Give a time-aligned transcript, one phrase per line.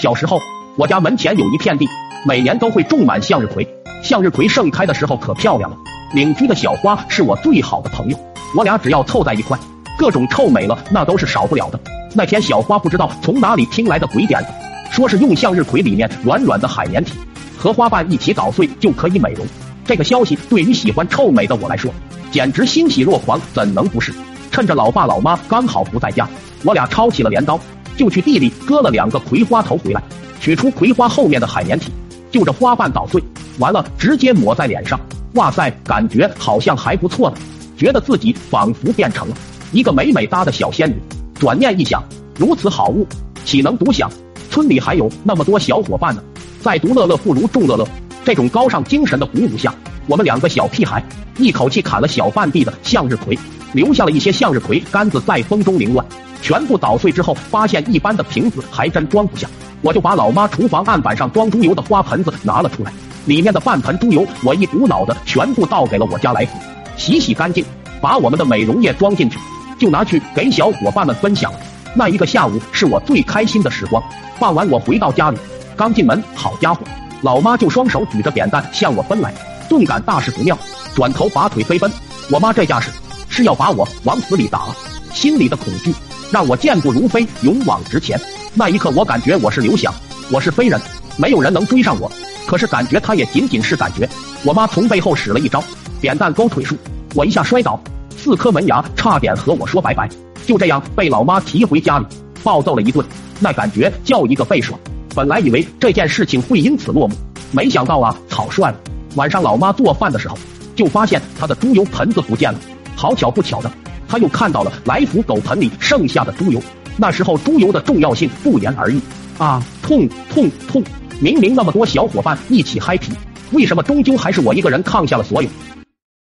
[0.00, 0.40] 小时候，
[0.76, 1.84] 我家门前有一片地，
[2.24, 3.66] 每年都会种满向日葵。
[4.00, 5.76] 向日葵盛开的时候可漂亮了。
[6.14, 8.16] 邻居的小花是我最好的朋友，
[8.56, 9.58] 我俩只要凑在一块，
[9.98, 11.80] 各种臭美了那都是少不了的。
[12.14, 14.46] 那天小花不知道从哪里听来的鬼点子，
[14.92, 17.14] 说是用向日葵里面软软的海绵体
[17.58, 19.44] 和花瓣一起捣碎就可以美容。
[19.84, 21.92] 这个消息对于喜欢臭美的我来说，
[22.30, 24.14] 简直欣喜若狂，怎能不是？
[24.52, 26.28] 趁着老爸老妈刚好不在家，
[26.64, 27.58] 我俩抄起了镰刀，
[27.98, 30.00] 就去地里割了两个葵花头回来，
[30.40, 31.90] 取出葵花后面的海绵体，
[32.30, 33.20] 就着花瓣捣碎，
[33.58, 34.98] 完了直接抹在脸上。
[35.34, 37.36] 哇塞，感觉好像还不错呢，
[37.76, 39.36] 觉得自己仿佛变成了
[39.72, 40.94] 一个美美哒的小仙女。
[41.34, 42.00] 转念一想，
[42.36, 43.04] 如此好物，
[43.44, 44.08] 岂能独享？
[44.48, 46.22] 村里还有那么多小伙伴呢，
[46.62, 47.84] 在独乐乐不如众乐乐。
[48.24, 49.74] 这种高尚精神的鼓舞下，
[50.06, 51.04] 我们两个小屁孩
[51.36, 53.36] 一口气砍了小半地的向日葵，
[53.72, 56.04] 留下了一些向日葵杆子在风中凌乱。
[56.40, 59.48] 全部捣碎之后，发现一般的瓶子还真装不下，
[59.82, 62.92] 我就把老妈厨房案板上装猪油的花盆子拿了出来，
[63.26, 66.56] 里面的半盆猪油我一股脑的全部倒给了我家来福，
[66.96, 67.64] 洗洗干净，
[68.00, 69.36] 把我们的美容液装进去，
[69.78, 71.52] 就拿去给小伙伴们分享。
[71.94, 74.00] 那一个下午是我最开心的时光。
[74.38, 75.38] 傍晚我回到家里，
[75.76, 76.82] 刚进门，好家伙！
[77.22, 79.34] 老妈就双手举着扁担向我奔来，
[79.68, 80.56] 顿感大事不妙，
[80.94, 81.90] 转头拔腿飞奔。
[82.30, 82.92] 我妈这架势
[83.38, 84.66] 是要把我往死里打，
[85.14, 85.94] 心里的恐惧
[86.28, 88.20] 让我健步如飞，勇往直前。
[88.52, 89.94] 那一刻，我感觉我是刘翔，
[90.28, 90.80] 我是飞人，
[91.16, 92.10] 没有人能追上我。
[92.48, 94.08] 可是感觉他也仅仅是感觉。
[94.42, 95.62] 我妈从背后使了一招
[96.00, 96.76] 扁担勾腿术，
[97.14, 97.80] 我一下摔倒，
[98.16, 100.08] 四颗门牙差点和我说拜拜。
[100.44, 102.06] 就这样被老妈提回家里，
[102.42, 103.06] 暴揍了一顿，
[103.38, 104.76] 那感觉叫一个倍爽。
[105.14, 107.14] 本来以为这件事情会因此落幕，
[107.52, 108.76] 没想到啊，草率了。
[109.14, 110.36] 晚上老妈做饭的时候，
[110.74, 112.58] 就发现她的猪油盆子不见了。
[112.98, 113.70] 好巧不巧的，
[114.08, 116.60] 他又看到了来福狗盆里剩下的猪油。
[116.96, 119.00] 那时候猪油的重要性不言而喻
[119.38, 119.62] 啊！
[119.80, 120.82] 痛痛痛！
[121.20, 123.12] 明明那么多小伙伴一起嗨皮，
[123.52, 125.48] 为什么终究还是我一个人抗下了所有？